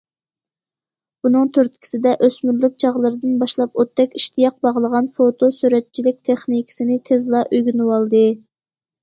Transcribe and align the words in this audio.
بۇنىڭ 1.25 1.43
تۈرتكىسىدە 1.57 2.13
ئۆسمۈرلۈك 2.27 2.79
چاغلىرىدىن 2.83 3.35
باشلاپ 3.43 3.77
ئوتتەك 3.83 4.17
ئىشتىياق 4.21 4.57
باغلىغان 4.69 5.11
فوتو 5.19 5.51
سۈرەتچىلىك 5.59 6.19
تېخنىكىسىنى 6.31 6.99
تېزلا 7.13 7.45
ئۆگىنىۋالدى. 7.61 8.27